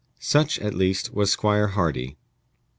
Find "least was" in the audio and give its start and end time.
0.73-1.29